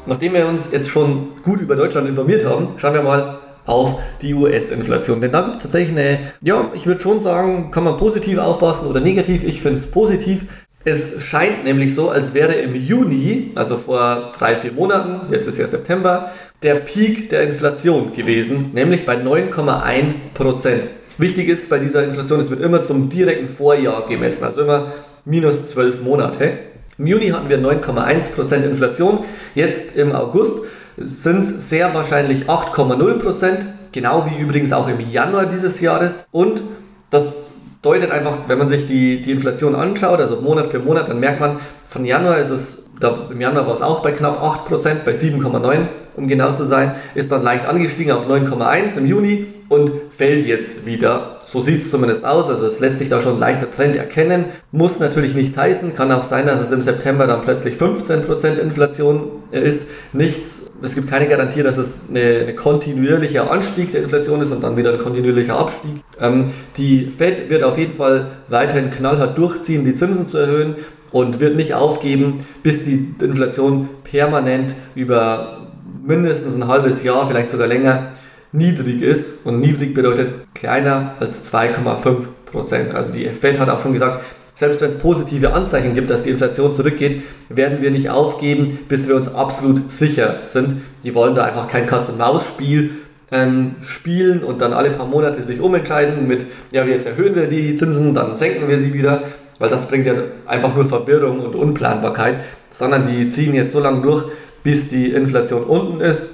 Nachdem 0.06 0.34
wir 0.34 0.46
uns 0.46 0.68
jetzt 0.70 0.90
schon 0.90 1.28
gut 1.44 1.62
über 1.62 1.78
Deutschland 1.78 2.10
informiert 2.10 2.44
haben, 2.44 2.72
schauen 2.76 2.94
wir 2.94 3.02
mal 3.02 3.38
auf 3.66 3.96
die 4.22 4.34
US-Inflation. 4.34 5.22
Denn 5.22 5.32
da 5.32 5.42
gibt 5.42 5.58
es 5.58 5.64
tatsächlich 5.64 5.98
eine, 5.98 6.20
ja, 6.42 6.70
ich 6.74 6.86
würde 6.86 7.00
schon 7.00 7.22
sagen, 7.22 7.72
kann 7.72 7.86
man 7.86 7.98
positiv 7.98 8.40
auffassen 8.40 8.88
oder 8.88 9.00
negativ. 9.00 9.44
Ich 9.44 9.62
finde 9.62 9.80
es 9.80 9.88
positiv. 9.88 10.46
Es 10.84 11.22
scheint 11.24 11.66
nämlich 11.66 11.94
so, 11.96 12.10
als 12.10 12.34
wäre 12.34 12.54
im 12.54 12.74
Juni, 12.74 13.52
also 13.56 13.78
vor 13.78 14.32
drei, 14.38 14.56
vier 14.56 14.72
Monaten, 14.72 15.32
jetzt 15.34 15.48
ist 15.48 15.58
ja 15.58 15.68
September, 15.68 16.32
der 16.64 16.76
Peak 16.76 17.30
der 17.30 17.44
Inflation 17.44 18.14
gewesen, 18.14 18.72
nämlich 18.74 19.06
bei 19.06 19.16
9,1 19.16 20.14
Prozent. 20.34 20.90
Wichtig 21.18 21.50
ist 21.50 21.70
bei 21.70 21.80
dieser 21.80 22.04
Inflation, 22.04 22.40
es 22.40 22.50
wird 22.50 22.62
immer 22.62 22.84
zum 22.84 23.10
direkten 23.10 23.48
Vorjahr 23.48 24.06
gemessen, 24.06 24.46
also 24.46 24.62
immer 24.62 24.94
minus 25.26 25.66
12 25.66 26.04
Monate. 26.04 26.60
Im 26.98 27.08
Juni 27.08 27.30
hatten 27.30 27.50
wir 27.50 27.60
9,1 27.60 28.32
Prozent 28.32 28.66
Inflation, 28.66 29.20
jetzt 29.56 29.96
im 29.96 30.14
August 30.14 30.60
sind 30.96 31.40
es 31.40 31.70
sehr 31.70 31.94
wahrscheinlich 31.94 32.46
8,0%, 32.46 33.20
Prozent, 33.20 33.68
genau 33.92 34.26
wie 34.30 34.42
übrigens 34.42 34.74
auch 34.74 34.88
im 34.88 35.00
Januar 35.00 35.46
dieses 35.46 35.80
Jahres. 35.80 36.26
Und 36.32 36.62
das 37.10 37.52
deutet 37.88 38.12
einfach, 38.12 38.38
wenn 38.48 38.58
man 38.58 38.68
sich 38.68 38.88
die, 38.88 39.22
die 39.22 39.32
Inflation 39.32 39.76
anschaut, 39.76 40.20
also 40.20 40.42
Monat 40.42 40.68
für 40.68 40.80
Monat, 40.80 41.08
dann 41.08 41.20
merkt 41.20 41.40
man, 41.40 41.58
Von 41.88 42.04
Januar 42.06 42.38
ist 42.38 42.50
es, 42.50 42.84
da, 43.00 43.28
im 43.32 43.40
Januar 43.40 43.66
war 43.66 43.74
es 43.74 43.82
auch 43.82 44.02
bei 44.02 44.12
knapp 44.12 44.44
8%, 44.44 45.04
bei 45.06 45.12
7,9 45.12 45.88
um 46.18 46.28
genau 46.28 46.52
zu 46.52 46.66
sein, 46.66 46.96
ist 47.16 47.32
dann 47.32 47.44
leicht 47.44 47.66
angestiegen 47.68 48.12
auf 48.12 48.28
9,1 48.28 48.98
im 48.98 49.06
Juni 49.06 49.46
und 49.70 49.92
fällt 50.10 50.46
jetzt 50.46 50.86
wieder. 50.86 51.40
So 51.46 51.62
sieht 51.62 51.82
es 51.82 51.92
zumindest 51.92 52.26
aus, 52.26 52.50
also 52.50 52.66
es 52.66 52.80
lässt 52.80 53.00
sich 53.00 53.10
da 53.10 53.20
schon 53.20 53.36
ein 53.36 53.40
leichter 53.40 53.70
Trend 53.70 53.96
erkennen. 53.96 54.46
Muss 54.72 55.00
natürlich 55.00 55.36
nichts 55.36 55.58
heißen, 55.58 55.94
kann 55.94 56.12
auch 56.12 56.24
sein, 56.24 56.46
dass 56.46 56.60
es 56.60 56.72
im 56.72 56.82
September 56.82 57.28
dann 57.28 57.42
plötzlich 57.42 57.76
15% 57.76 58.58
Inflation 58.60 59.32
ist. 59.52 59.88
Nichts, 60.14 60.64
es 60.82 60.96
gibt 60.96 61.10
keine 61.10 61.28
Garantie, 61.28 61.64
dass 61.64 61.78
es 61.78 62.06
eine, 62.10 62.40
eine 62.42 62.56
kontinuierlicher 62.56 63.50
Anstieg 63.52 63.92
der 63.92 64.04
Inflation 64.04 64.42
ist 64.42 64.52
und 64.52 64.64
dann 64.64 64.78
wieder 64.78 64.94
ein 64.94 65.00
kontinuierlicher 65.00 65.58
Abstieg. 65.58 65.92
Ähm, 66.20 66.52
die 66.78 67.06
Fed 67.06 67.50
wird 67.50 67.64
auf 67.64 67.78
jeden 67.78 67.94
Fall 67.94 68.28
weiterhin 68.48 68.90
knallhart 68.90 69.38
durchziehen, 69.38 69.86
die 69.86 69.96
Zinsen 69.96 70.28
zu 70.28 70.38
erhöhen 70.38 70.76
und 71.12 71.40
wird 71.40 71.56
nicht 71.56 71.74
aufgeben, 71.74 72.38
bis 72.64 72.84
die 72.84 73.14
Inflation 73.22 73.90
permanent 74.04 74.76
über 74.96 75.57
mindestens 76.06 76.56
ein 76.56 76.68
halbes 76.68 77.04
Jahr, 77.04 77.28
vielleicht 77.28 77.50
sogar 77.50 77.68
länger, 77.68 78.08
niedrig 78.52 79.02
ist. 79.02 79.46
Und 79.46 79.60
niedrig 79.60 79.94
bedeutet 79.94 80.34
kleiner 80.54 81.14
als 81.20 81.52
2,5 81.52 82.16
Prozent. 82.46 82.96
Also 82.96 83.14
die 83.14 83.28
Fed 83.30 83.60
hat 83.60 83.70
auch 83.70 83.80
schon 83.80 83.94
gesagt, 83.94 84.24
selbst 84.56 84.82
wenn 84.82 84.90
es 84.90 84.98
positive 84.98 85.54
Anzeichen 85.54 85.94
gibt, 85.94 86.10
dass 86.10 86.24
die 86.24 86.32
Inflation 86.32 86.74
zurückgeht, 86.74 87.22
werden 87.50 87.82
wir 87.82 87.92
nicht 87.92 88.10
aufgeben, 88.10 88.80
bis 88.88 89.08
wir 89.08 89.16
uns 89.16 89.28
absolut 89.34 89.92
sicher 89.92 90.40
sind. 90.42 90.82
Die 91.04 91.14
wollen 91.14 91.36
da 91.36 91.44
einfach 91.44 91.68
kein 91.68 91.86
Katz-und-Maus-Spiel 91.86 92.90
ähm, 93.32 93.76
spielen 93.84 94.44
und 94.44 94.60
dann 94.62 94.74
alle 94.74 94.92
paar 94.92 95.06
Monate 95.06 95.44
sich 95.44 95.60
umentscheiden 95.60 96.28
mit, 96.28 96.48
ja, 96.72 96.84
jetzt 96.86 97.06
erhöhen 97.06 97.36
wir 97.36 97.48
die 97.48 97.76
Zinsen, 97.76 98.16
dann 98.16 98.36
senken 98.36 98.68
wir 98.68 98.78
sie 98.78 98.94
wieder, 98.94 99.24
weil 99.60 99.70
das 99.70 99.88
bringt 99.88 100.08
ja 100.08 100.14
einfach 100.46 100.74
nur 100.74 100.86
Verwirrung 100.86 101.40
und 101.42 101.54
Unplanbarkeit, 101.56 102.38
sondern 102.70 103.08
die 103.08 103.28
ziehen 103.28 103.54
jetzt 103.54 103.74
so 103.74 103.80
lange 103.80 104.02
durch, 104.02 104.24
bis 104.64 104.90
die 104.90 105.12
Inflation 105.12 105.64
unten 105.64 106.02
ist. 106.02 106.30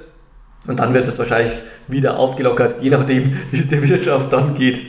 Und 0.66 0.80
dann 0.80 0.94
wird 0.94 1.06
es 1.06 1.18
wahrscheinlich 1.18 1.52
wieder 1.88 2.18
aufgelockert, 2.18 2.82
je 2.82 2.88
nachdem, 2.90 3.36
wie 3.50 3.60
es 3.60 3.68
der 3.68 3.86
Wirtschaft 3.86 4.32
dann 4.32 4.54
geht. 4.54 4.80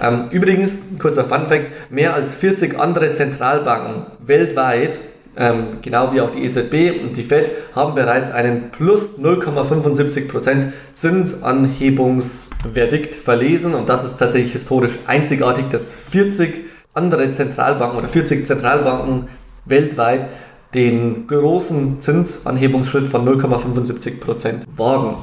Ähm, 0.00 0.28
übrigens, 0.30 0.78
kurzer 0.98 1.24
Fun 1.24 1.46
Fact, 1.46 1.70
mehr 1.90 2.14
als 2.14 2.34
40 2.34 2.78
andere 2.78 3.12
Zentralbanken 3.12 4.06
weltweit, 4.24 4.98
ähm, 5.36 5.66
genau 5.82 6.12
wie 6.12 6.22
auch 6.22 6.30
die 6.30 6.44
EZB 6.44 7.02
und 7.02 7.16
die 7.16 7.22
Fed, 7.22 7.50
haben 7.74 7.94
bereits 7.94 8.30
einen 8.30 8.70
plus 8.70 9.18
0,75% 9.18 10.72
Zinsanhebungsverdikt 10.92 13.14
verlesen. 13.14 13.74
Und 13.74 13.88
das 13.88 14.04
ist 14.04 14.18
tatsächlich 14.18 14.52
historisch 14.52 14.98
einzigartig, 15.06 15.70
dass 15.70 15.92
40 15.92 16.66
andere 16.94 17.30
Zentralbanken 17.30 17.98
oder 17.98 18.08
40 18.08 18.46
Zentralbanken 18.46 19.28
weltweit 19.66 20.26
den 20.74 21.26
großen 21.26 22.00
Zinsanhebungsschritt 22.00 23.08
von 23.08 23.26
0,75% 23.26 24.62
wagen. 24.76 25.16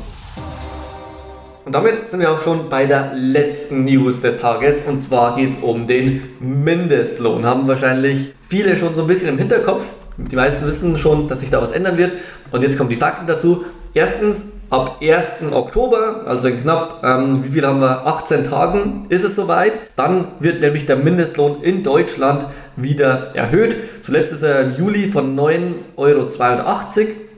Und 1.66 1.74
damit 1.74 2.08
sind 2.08 2.22
wir 2.22 2.32
auch 2.32 2.42
schon 2.42 2.70
bei 2.70 2.86
der 2.86 3.12
letzten 3.14 3.84
News 3.84 4.22
des 4.22 4.38
Tages. 4.38 4.84
Und 4.88 5.02
zwar 5.02 5.36
geht 5.36 5.50
es 5.50 5.58
um 5.58 5.86
den 5.86 6.24
Mindestlohn. 6.40 7.46
Haben 7.46 7.68
wahrscheinlich 7.68 8.34
viele 8.48 8.78
schon 8.78 8.96
so 8.96 9.02
ein 9.02 9.08
bisschen 9.08 9.28
im 9.28 9.38
Hinterkopf. 9.38 9.84
Die 10.18 10.36
meisten 10.36 10.66
wissen 10.66 10.98
schon, 10.98 11.28
dass 11.28 11.42
sich 11.42 11.50
da 11.50 11.62
was 11.62 11.72
ändern 11.72 11.98
wird. 11.98 12.14
Und 12.52 12.62
jetzt 12.64 12.78
kommen 12.78 12.90
die 12.90 12.96
Fakten 12.96 13.28
dazu. 13.28 13.66
Erstens, 13.94 14.46
ab 14.70 14.98
1. 15.02 15.52
Oktober, 15.52 16.24
also 16.26 16.48
in 16.48 16.60
knapp, 16.62 17.02
ähm, 17.04 17.44
wie 17.44 17.50
viel 17.50 17.66
haben 17.66 17.80
wir, 17.80 18.06
18 18.06 18.44
Tagen 18.44 19.06
ist 19.10 19.24
es 19.24 19.36
soweit. 19.36 19.74
Dann 19.96 20.28
wird 20.40 20.62
nämlich 20.62 20.86
der 20.86 20.98
Mindestlohn 20.98 21.62
in 21.62 21.84
Deutschland 21.84 22.46
wieder 22.76 23.36
erhöht. 23.36 23.78
Zuletzt 24.02 24.34
ist 24.34 24.44
er 24.44 24.62
im 24.62 24.76
Juli 24.76 25.08
von 25.08 25.36
9,82 25.38 25.96
Euro 25.98 26.28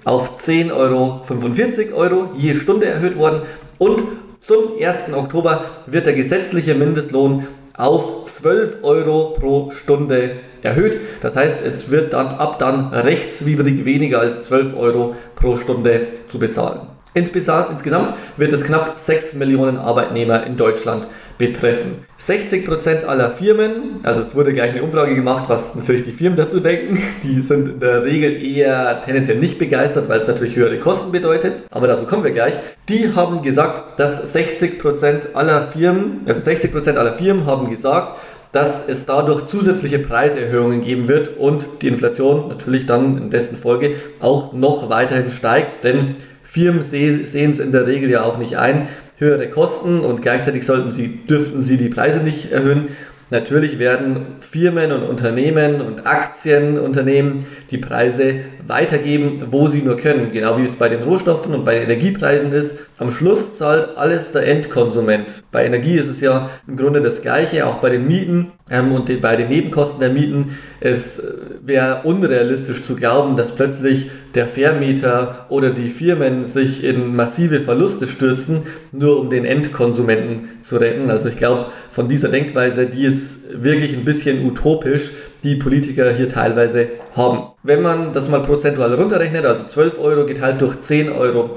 auf 0.05 0.39
10,45 0.39 1.93
Euro 1.93 2.29
je 2.35 2.55
Stunde 2.55 2.87
erhöht 2.87 3.17
worden. 3.17 3.41
Und 3.77 4.01
zum 4.39 4.79
1. 4.79 5.13
Oktober 5.13 5.65
wird 5.85 6.05
der 6.05 6.13
gesetzliche 6.13 6.73
Mindestlohn 6.73 7.47
auf 7.77 8.25
12 8.25 8.77
Euro 8.83 9.35
pro 9.39 9.71
Stunde 9.71 10.31
erhöht. 10.61 10.99
Das 11.21 11.35
heißt, 11.35 11.57
es 11.63 11.91
wird 11.91 12.13
dann 12.13 12.27
ab 12.27 12.59
dann 12.59 12.93
rechtswidrig 12.93 13.85
weniger 13.85 14.19
als 14.19 14.45
12 14.45 14.75
Euro 14.75 15.15
pro 15.35 15.55
Stunde 15.55 16.07
zu 16.27 16.39
bezahlen. 16.39 16.81
Insgesamt 17.13 18.13
wird 18.37 18.53
es 18.53 18.63
knapp 18.63 18.97
6 18.97 19.33
Millionen 19.33 19.77
Arbeitnehmer 19.77 20.45
in 20.45 20.57
Deutschland 20.57 21.07
betreffen. 21.39 22.05
60% 22.19 23.05
aller 23.05 23.29
Firmen, 23.29 23.99
also 24.03 24.21
es 24.21 24.35
wurde 24.35 24.53
gleich 24.53 24.71
eine 24.71 24.83
Umfrage 24.83 25.15
gemacht, 25.15 25.45
was 25.47 25.73
natürlich 25.73 26.03
die 26.03 26.11
Firmen 26.11 26.37
dazu 26.37 26.59
denken, 26.59 27.01
die 27.23 27.41
sind 27.41 27.67
in 27.67 27.79
der 27.79 28.03
Regel 28.03 28.43
eher 28.43 29.01
tendenziell 29.01 29.37
nicht 29.37 29.57
begeistert, 29.57 30.09
weil 30.09 30.19
es 30.19 30.27
natürlich 30.27 30.55
höhere 30.55 30.77
Kosten 30.79 31.11
bedeutet, 31.11 31.53
aber 31.71 31.87
dazu 31.87 32.05
kommen 32.05 32.23
wir 32.23 32.31
gleich. 32.31 32.53
Die 32.89 33.15
haben 33.15 33.41
gesagt, 33.41 33.99
dass 33.99 34.35
60% 34.35 35.33
aller 35.33 35.63
Firmen, 35.63 36.21
also 36.27 36.47
60% 36.47 36.95
aller 36.95 37.13
Firmen 37.13 37.45
haben 37.45 37.69
gesagt, 37.69 38.17
dass 38.51 38.87
es 38.87 39.05
dadurch 39.05 39.45
zusätzliche 39.45 39.99
Preiserhöhungen 39.99 40.81
geben 40.81 41.07
wird 41.07 41.37
und 41.37 41.67
die 41.81 41.87
Inflation 41.87 42.47
natürlich 42.47 42.85
dann 42.85 43.17
in 43.17 43.29
dessen 43.29 43.57
Folge 43.57 43.93
auch 44.19 44.53
noch 44.53 44.89
weiterhin 44.89 45.29
steigt, 45.29 45.83
denn 45.83 46.15
Firmen 46.49 46.81
sehen 46.81 47.21
es 47.51 47.59
in 47.59 47.71
der 47.71 47.85
Regel 47.85 48.09
ja 48.09 48.23
auch 48.23 48.39
nicht 48.39 48.57
ein, 48.57 48.87
höhere 49.19 49.51
Kosten 49.51 49.99
und 49.99 50.23
gleichzeitig 50.23 50.65
sollten 50.65 50.89
sie, 50.89 51.19
dürften 51.29 51.61
sie 51.61 51.77
die 51.77 51.89
Preise 51.89 52.21
nicht 52.21 52.51
erhöhen. 52.51 52.87
Natürlich 53.29 53.77
werden 53.77 54.25
Firmen 54.39 54.91
und 54.91 55.03
Unternehmen 55.03 55.79
und 55.81 56.07
Aktienunternehmen 56.07 57.45
die 57.69 57.77
Preise 57.77 58.37
weitergeben, 58.65 59.49
wo 59.51 59.67
sie 59.67 59.83
nur 59.83 59.97
können. 59.97 60.31
Genau 60.31 60.57
wie 60.57 60.65
es 60.65 60.75
bei 60.75 60.89
den 60.89 61.03
Rohstoffen 61.03 61.53
und 61.53 61.65
bei 61.65 61.75
den 61.75 61.83
Energiepreisen 61.83 62.51
ist. 62.51 62.77
Am 62.99 63.11
Schluss 63.11 63.55
zahlt 63.55 63.95
alles 63.95 64.33
der 64.33 64.45
Endkonsument. 64.45 65.45
Bei 65.53 65.65
Energie 65.65 65.95
ist 65.95 66.09
es 66.09 66.19
ja 66.19 66.49
im 66.67 66.75
Grunde 66.75 66.99
das 66.99 67.21
Gleiche, 67.21 67.65
auch 67.65 67.75
bei 67.75 67.89
den 67.89 68.05
Mieten 68.05 68.51
ähm, 68.69 68.91
und 68.91 69.21
bei 69.21 69.37
den 69.37 69.47
Nebenkosten 69.47 70.01
der 70.01 70.09
Mieten. 70.09 70.57
Es 70.81 71.23
wäre 71.61 72.01
unrealistisch 72.03 72.81
zu 72.81 72.97
glauben, 72.97 73.37
dass 73.37 73.55
plötzlich 73.55 74.11
der 74.35 74.47
Vermieter 74.47 75.45
oder 75.47 75.69
die 75.69 75.87
Firmen 75.87 76.43
sich 76.43 76.83
in 76.83 77.15
massive 77.15 77.61
Verluste 77.61 78.05
stürzen, 78.05 78.63
nur 78.91 79.21
um 79.21 79.29
den 79.29 79.45
Endkonsumenten 79.45 80.49
zu 80.61 80.75
retten. 80.75 81.09
Also 81.09 81.29
ich 81.29 81.37
glaube, 81.37 81.67
von 81.89 82.09
dieser 82.09 82.27
Denkweise, 82.27 82.85
die 82.85 83.05
ist 83.05 83.63
wirklich 83.63 83.95
ein 83.95 84.03
bisschen 84.03 84.45
utopisch, 84.45 85.11
die 85.43 85.55
Politiker 85.55 86.11
hier 86.11 86.29
teilweise 86.29 86.87
haben. 87.15 87.51
Wenn 87.63 87.81
man 87.81 88.13
das 88.13 88.29
mal 88.29 88.41
prozentual 88.41 88.93
runterrechnet, 88.93 89.45
also 89.45 89.65
12 89.65 89.99
Euro 89.99 90.25
geteilt 90.25 90.61
durch 90.61 90.75
10,45 90.75 91.15
Euro, 91.17 91.49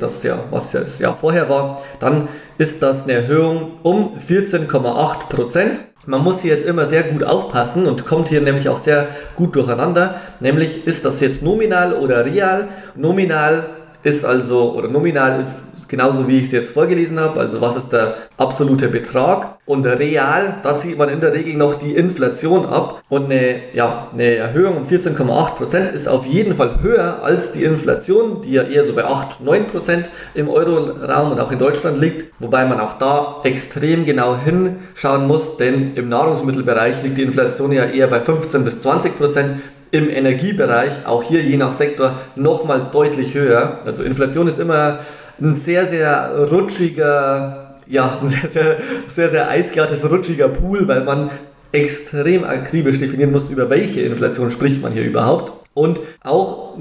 das 0.00 0.14
ist 0.16 0.24
ja, 0.24 0.38
was 0.50 0.72
das 0.72 0.98
Jahr 0.98 1.16
vorher 1.16 1.48
war, 1.48 1.80
dann 2.00 2.28
ist 2.58 2.82
das 2.82 3.04
eine 3.04 3.14
Erhöhung 3.14 3.74
um 3.82 4.18
14,8 4.18 5.28
Prozent. 5.28 5.84
Man 6.06 6.22
muss 6.22 6.40
hier 6.40 6.54
jetzt 6.54 6.66
immer 6.66 6.86
sehr 6.86 7.02
gut 7.02 7.22
aufpassen 7.22 7.86
und 7.86 8.06
kommt 8.06 8.28
hier 8.28 8.40
nämlich 8.40 8.68
auch 8.68 8.80
sehr 8.80 9.08
gut 9.36 9.54
durcheinander. 9.54 10.20
Nämlich 10.40 10.86
ist 10.86 11.04
das 11.04 11.20
jetzt 11.20 11.42
nominal 11.42 11.92
oder 11.92 12.24
real? 12.24 12.68
Nominal 12.96 13.66
ist 14.02 14.24
also, 14.24 14.74
oder 14.74 14.88
nominal 14.88 15.40
ist 15.40 15.77
genauso 15.88 16.28
wie 16.28 16.38
ich 16.38 16.46
es 16.46 16.52
jetzt 16.52 16.72
vorgelesen 16.72 17.18
habe, 17.18 17.40
also 17.40 17.60
was 17.60 17.76
ist 17.76 17.92
der 17.92 18.16
absolute 18.36 18.88
Betrag 18.88 19.58
und 19.66 19.86
real, 19.86 20.54
da 20.62 20.76
zieht 20.76 20.98
man 20.98 21.08
in 21.08 21.20
der 21.20 21.32
Regel 21.32 21.54
noch 21.54 21.74
die 21.74 21.94
Inflation 21.94 22.66
ab 22.66 23.02
und 23.08 23.26
eine, 23.26 23.56
ja, 23.72 24.08
eine 24.12 24.36
Erhöhung 24.36 24.76
um 24.76 24.86
14,8% 24.86 25.92
ist 25.92 26.08
auf 26.08 26.26
jeden 26.26 26.54
Fall 26.54 26.80
höher 26.82 27.22
als 27.22 27.52
die 27.52 27.64
Inflation, 27.64 28.42
die 28.42 28.52
ja 28.52 28.62
eher 28.62 28.86
so 28.86 28.94
bei 28.94 29.04
8, 29.04 29.40
9% 29.44 30.04
im 30.34 30.48
Euroraum 30.48 31.32
und 31.32 31.40
auch 31.40 31.50
in 31.50 31.58
Deutschland 31.58 31.98
liegt, 31.98 32.32
wobei 32.38 32.64
man 32.66 32.78
auch 32.80 32.98
da 32.98 33.40
extrem 33.44 34.04
genau 34.04 34.36
hinschauen 34.36 35.26
muss, 35.26 35.56
denn 35.56 35.94
im 35.94 36.08
Nahrungsmittelbereich 36.08 37.02
liegt 37.02 37.18
die 37.18 37.22
Inflation 37.22 37.72
ja 37.72 37.84
eher 37.84 38.06
bei 38.06 38.20
15 38.20 38.64
bis 38.64 38.86
20%, 38.86 39.54
im 39.90 40.10
Energiebereich, 40.10 41.06
auch 41.06 41.22
hier 41.22 41.42
je 41.42 41.56
nach 41.56 41.72
Sektor, 41.72 42.18
nochmal 42.36 42.88
deutlich 42.92 43.34
höher. 43.34 43.80
Also 43.84 44.02
Inflation 44.02 44.48
ist 44.48 44.58
immer 44.58 44.98
ein 45.40 45.54
sehr, 45.54 45.86
sehr 45.86 46.48
rutschiger, 46.50 47.76
ja, 47.86 48.18
ein 48.20 48.28
sehr, 48.28 48.48
sehr, 48.48 48.76
sehr, 49.08 49.30
sehr 49.30 49.48
eisglattes, 49.48 50.10
rutschiger 50.10 50.48
Pool, 50.48 50.86
weil 50.88 51.04
man 51.04 51.30
extrem 51.72 52.44
akribisch 52.44 52.98
definieren 52.98 53.32
muss, 53.32 53.50
über 53.50 53.68
welche 53.70 54.00
Inflation 54.00 54.50
spricht 54.50 54.82
man 54.82 54.92
hier 54.92 55.04
überhaupt. 55.04 55.52
Und 55.74 56.00
auch, 56.24 56.76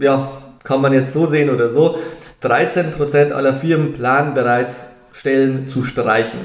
ja, 0.00 0.28
kann 0.64 0.80
man 0.80 0.92
jetzt 0.92 1.12
so 1.12 1.26
sehen 1.26 1.48
oder 1.48 1.68
so, 1.68 1.96
13% 2.42 3.32
aller 3.32 3.54
Firmen 3.54 3.92
planen 3.92 4.34
bereits 4.34 4.86
Stellen 5.12 5.68
zu 5.68 5.82
streichen. 5.82 6.40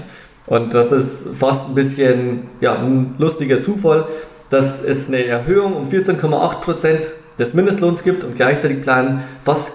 Und 0.45 0.73
das 0.73 0.91
ist 0.91 1.27
fast 1.37 1.69
ein 1.69 1.75
bisschen 1.75 2.43
ja, 2.61 2.75
ein 2.75 3.15
lustiger 3.17 3.61
Zufall, 3.61 4.05
dass 4.49 4.83
es 4.83 5.07
eine 5.07 5.25
Erhöhung 5.25 5.73
um 5.73 5.89
14,8% 5.89 7.07
des 7.39 7.53
Mindestlohns 7.53 8.03
gibt 8.03 8.23
und 8.23 8.35
gleichzeitig 8.35 8.81
planen 8.81 9.23
fast 9.41 9.71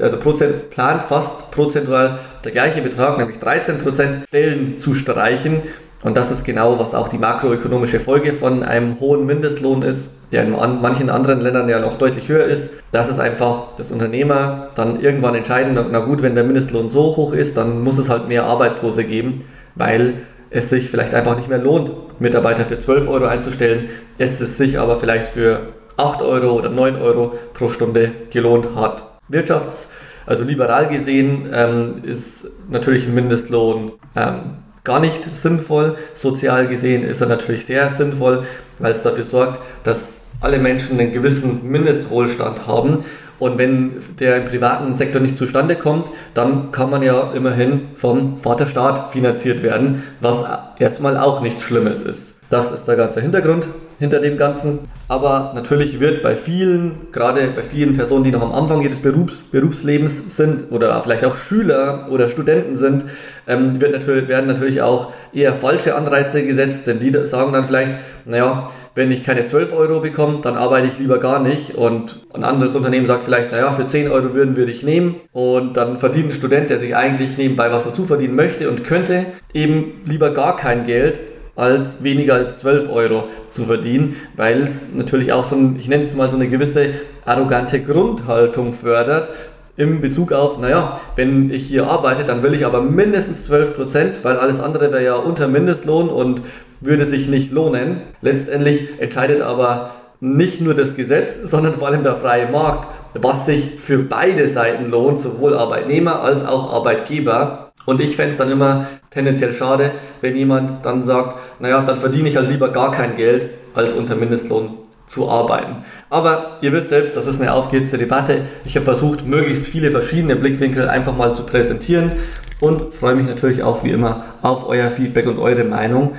also 0.00 0.18
Prozent, 0.18 0.70
plant 0.70 1.02
fast 1.02 1.50
prozentual 1.50 2.18
der 2.44 2.52
gleiche 2.52 2.82
Betrag, 2.82 3.18
nämlich 3.18 3.38
13% 3.38 4.26
Stellen 4.26 4.80
zu 4.80 4.94
streichen. 4.94 5.62
Und 6.02 6.16
das 6.18 6.30
ist 6.30 6.44
genau, 6.44 6.78
was 6.78 6.94
auch 6.94 7.08
die 7.08 7.16
makroökonomische 7.16 7.98
Folge 7.98 8.34
von 8.34 8.62
einem 8.62 9.00
hohen 9.00 9.24
Mindestlohn 9.24 9.82
ist, 9.82 10.10
der 10.32 10.42
in 10.42 10.50
manchen 10.50 11.08
anderen 11.08 11.40
Ländern 11.40 11.68
ja 11.68 11.78
noch 11.78 11.96
deutlich 11.96 12.28
höher 12.28 12.44
ist. 12.44 12.70
Das 12.92 13.08
ist 13.08 13.20
einfach, 13.20 13.74
dass 13.78 13.90
Unternehmer 13.90 14.68
dann 14.74 15.00
irgendwann 15.00 15.34
entscheiden, 15.34 15.78
na 15.90 16.00
gut, 16.00 16.20
wenn 16.20 16.34
der 16.34 16.44
Mindestlohn 16.44 16.90
so 16.90 17.16
hoch 17.16 17.32
ist, 17.32 17.56
dann 17.56 17.82
muss 17.82 17.96
es 17.96 18.10
halt 18.10 18.28
mehr 18.28 18.44
Arbeitslose 18.44 19.04
geben, 19.04 19.46
weil 19.76 20.14
es 20.50 20.68
sich 20.68 20.90
vielleicht 20.90 21.14
einfach 21.14 21.36
nicht 21.36 21.48
mehr 21.48 21.58
lohnt, 21.58 21.90
Mitarbeiter 22.20 22.66
für 22.66 22.78
12 22.78 23.08
Euro 23.08 23.24
einzustellen, 23.24 23.88
es 24.18 24.38
sich 24.38 24.78
aber 24.78 24.98
vielleicht 24.98 25.28
für 25.28 25.68
8 25.96 26.20
Euro 26.20 26.52
oder 26.52 26.68
9 26.68 27.00
Euro 27.00 27.32
pro 27.54 27.68
Stunde 27.68 28.12
gelohnt 28.30 28.68
hat. 28.76 29.13
Wirtschafts- 29.30 29.88
also 30.26 30.44
liberal 30.44 30.88
gesehen 30.88 31.50
ähm, 31.52 32.02
ist 32.02 32.46
natürlich 32.70 33.06
ein 33.06 33.14
Mindestlohn 33.14 33.92
ähm, 34.16 34.38
gar 34.82 35.00
nicht 35.00 35.34
sinnvoll. 35.34 35.96
Sozial 36.14 36.66
gesehen 36.66 37.02
ist 37.02 37.20
er 37.20 37.26
natürlich 37.26 37.66
sehr 37.66 37.90
sinnvoll, 37.90 38.44
weil 38.78 38.92
es 38.92 39.02
dafür 39.02 39.24
sorgt, 39.24 39.60
dass 39.82 40.22
alle 40.40 40.58
Menschen 40.58 40.98
einen 40.98 41.12
gewissen 41.12 41.70
Mindestwohlstand 41.70 42.66
haben. 42.66 43.04
Und 43.38 43.58
wenn 43.58 43.92
der 44.20 44.36
im 44.36 44.44
privaten 44.44 44.94
Sektor 44.94 45.20
nicht 45.20 45.36
zustande 45.36 45.76
kommt, 45.76 46.08
dann 46.34 46.70
kann 46.70 46.88
man 46.88 47.02
ja 47.02 47.32
immerhin 47.32 47.82
vom 47.96 48.38
Vaterstaat 48.38 49.12
finanziert 49.12 49.62
werden, 49.62 50.04
was 50.20 50.44
erstmal 50.78 51.18
auch 51.18 51.40
nichts 51.40 51.62
Schlimmes 51.62 52.02
ist. 52.02 52.36
Das 52.48 52.72
ist 52.72 52.84
der 52.86 52.96
ganze 52.96 53.20
Hintergrund 53.20 53.66
hinter 53.98 54.20
dem 54.20 54.36
Ganzen. 54.36 54.80
Aber 55.06 55.52
natürlich 55.54 56.00
wird 56.00 56.22
bei 56.22 56.34
vielen, 56.34 57.12
gerade 57.12 57.48
bei 57.54 57.62
vielen 57.62 57.96
Personen, 57.96 58.24
die 58.24 58.30
noch 58.30 58.42
am 58.42 58.52
Anfang 58.52 58.82
ihres 58.82 59.00
Berufs, 59.00 59.42
Berufslebens 59.50 60.36
sind 60.36 60.72
oder 60.72 61.02
vielleicht 61.02 61.24
auch 61.24 61.36
Schüler 61.36 62.06
oder 62.10 62.28
Studenten 62.28 62.76
sind, 62.76 63.04
ähm, 63.46 63.80
wird 63.80 63.92
natürlich, 63.92 64.28
werden 64.28 64.46
natürlich 64.46 64.80
auch 64.80 65.12
eher 65.32 65.54
falsche 65.54 65.94
Anreize 65.94 66.44
gesetzt, 66.44 66.86
denn 66.86 67.00
die 67.00 67.12
sagen 67.26 67.52
dann 67.52 67.66
vielleicht, 67.66 67.96
naja, 68.24 68.68
wenn 68.94 69.10
ich 69.10 69.24
keine 69.24 69.44
12 69.44 69.72
Euro 69.72 70.00
bekomme, 70.00 70.38
dann 70.42 70.56
arbeite 70.56 70.86
ich 70.86 70.98
lieber 70.98 71.18
gar 71.18 71.40
nicht. 71.40 71.74
Und 71.74 72.20
ein 72.32 72.44
anderes 72.44 72.76
Unternehmen 72.76 73.06
sagt 73.06 73.24
vielleicht, 73.24 73.50
naja, 73.50 73.72
für 73.72 73.86
10 73.86 74.08
Euro 74.08 74.34
würden 74.34 74.56
wir 74.56 74.66
dich 74.66 74.84
nehmen. 74.84 75.16
Und 75.32 75.76
dann 75.76 75.98
verdient 75.98 76.28
ein 76.28 76.32
Student, 76.32 76.70
der 76.70 76.78
sich 76.78 76.94
eigentlich 76.94 77.36
nebenbei 77.36 77.72
was 77.72 77.84
dazu 77.84 78.04
verdienen 78.04 78.36
möchte 78.36 78.70
und 78.70 78.84
könnte, 78.84 79.26
eben 79.52 80.00
lieber 80.04 80.30
gar 80.30 80.56
kein 80.56 80.86
Geld 80.86 81.20
als 81.56 82.02
weniger 82.02 82.34
als 82.34 82.58
12 82.58 82.90
Euro 82.90 83.24
zu 83.48 83.64
verdienen, 83.64 84.16
weil 84.36 84.62
es 84.62 84.94
natürlich 84.94 85.32
auch 85.32 85.44
so, 85.44 85.56
ein, 85.56 85.76
ich 85.78 85.88
nenne 85.88 86.04
es 86.04 86.14
mal 86.14 86.28
so 86.28 86.36
eine 86.36 86.48
gewisse 86.48 86.90
arrogante 87.24 87.80
Grundhaltung 87.80 88.72
fördert, 88.72 89.28
im 89.76 90.00
Bezug 90.00 90.32
auf, 90.32 90.58
naja, 90.58 91.00
wenn 91.16 91.50
ich 91.50 91.66
hier 91.66 91.88
arbeite, 91.88 92.22
dann 92.24 92.42
will 92.44 92.54
ich 92.54 92.64
aber 92.64 92.80
mindestens 92.80 93.46
12 93.46 93.74
Prozent, 93.74 94.20
weil 94.22 94.36
alles 94.36 94.60
andere 94.60 94.92
wäre 94.92 95.04
ja 95.04 95.14
unter 95.16 95.48
Mindestlohn 95.48 96.08
und 96.08 96.42
würde 96.80 97.04
sich 97.04 97.26
nicht 97.26 97.50
lohnen. 97.50 98.02
Letztendlich 98.20 99.00
entscheidet 99.00 99.40
aber 99.40 99.90
nicht 100.20 100.60
nur 100.60 100.74
das 100.74 100.94
Gesetz, 100.94 101.38
sondern 101.42 101.74
vor 101.74 101.88
allem 101.88 102.04
der 102.04 102.16
freie 102.16 102.50
Markt, 102.50 102.88
was 103.14 103.46
sich 103.46 103.72
für 103.78 103.98
beide 103.98 104.46
Seiten 104.46 104.90
lohnt, 104.90 105.18
sowohl 105.18 105.54
Arbeitnehmer 105.54 106.22
als 106.22 106.44
auch 106.44 106.72
Arbeitgeber. 106.72 107.63
Und 107.86 108.00
ich 108.00 108.16
fände 108.16 108.32
es 108.32 108.38
dann 108.38 108.50
immer 108.50 108.86
tendenziell 109.10 109.52
schade, 109.52 109.90
wenn 110.20 110.36
jemand 110.36 110.84
dann 110.86 111.02
sagt, 111.02 111.38
naja, 111.60 111.82
dann 111.82 111.98
verdiene 111.98 112.28
ich 112.28 112.36
halt 112.36 112.48
lieber 112.48 112.70
gar 112.70 112.90
kein 112.90 113.16
Geld, 113.16 113.50
als 113.74 113.94
unter 113.94 114.16
Mindestlohn 114.16 114.78
zu 115.06 115.28
arbeiten. 115.28 115.84
Aber 116.08 116.58
ihr 116.62 116.72
wisst 116.72 116.88
selbst, 116.88 117.14
das 117.16 117.26
ist 117.26 117.40
eine 117.40 117.52
aufgeheizte 117.52 117.98
Debatte. 117.98 118.42
Ich 118.64 118.76
habe 118.76 118.84
versucht, 118.84 119.26
möglichst 119.26 119.66
viele 119.66 119.90
verschiedene 119.90 120.36
Blickwinkel 120.36 120.88
einfach 120.88 121.14
mal 121.16 121.34
zu 121.34 121.44
präsentieren 121.44 122.12
und 122.60 122.94
freue 122.94 123.14
mich 123.14 123.26
natürlich 123.26 123.62
auch 123.62 123.84
wie 123.84 123.90
immer 123.90 124.24
auf 124.40 124.66
euer 124.66 124.90
Feedback 124.90 125.26
und 125.26 125.38
eure 125.38 125.64
Meinung. 125.64 126.12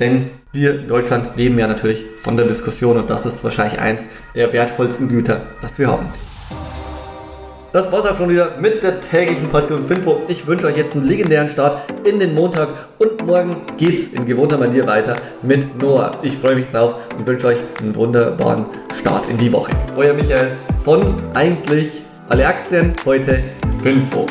Denn 0.00 0.30
wir 0.52 0.80
in 0.80 0.88
Deutschland 0.88 1.36
leben 1.36 1.58
ja 1.58 1.68
natürlich 1.68 2.04
von 2.16 2.36
der 2.36 2.46
Diskussion 2.46 2.96
und 2.96 3.10
das 3.10 3.26
ist 3.26 3.44
wahrscheinlich 3.44 3.78
eins 3.78 4.08
der 4.34 4.52
wertvollsten 4.52 5.08
Güter, 5.08 5.42
das 5.60 5.78
wir 5.78 5.88
haben. 5.88 6.06
Das 7.74 7.90
war's 7.90 8.06
auch 8.06 8.16
schon 8.16 8.28
wieder 8.28 8.52
mit 8.60 8.84
der 8.84 9.00
täglichen 9.00 9.48
Portion 9.48 9.82
Finfo. 9.82 10.22
Ich 10.28 10.46
wünsche 10.46 10.68
euch 10.68 10.76
jetzt 10.76 10.94
einen 10.94 11.08
legendären 11.08 11.48
Start 11.48 11.80
in 12.04 12.20
den 12.20 12.32
Montag 12.32 12.68
und 12.98 13.26
morgen 13.26 13.56
geht's 13.76 14.06
in 14.10 14.24
gewohnter 14.24 14.56
Manier 14.56 14.86
weiter 14.86 15.16
mit 15.42 15.76
Noah. 15.82 16.12
Ich 16.22 16.38
freue 16.38 16.54
mich 16.54 16.70
drauf 16.70 16.94
und 17.18 17.26
wünsche 17.26 17.48
euch 17.48 17.58
einen 17.80 17.92
wunderbaren 17.96 18.66
Start 19.00 19.28
in 19.28 19.38
die 19.38 19.52
Woche. 19.52 19.72
Euer 19.96 20.14
Michael 20.14 20.52
von 20.84 21.16
eigentlich 21.34 22.02
alle 22.28 22.46
Aktien, 22.46 22.92
heute 23.04 23.42
Finfo. 23.82 24.24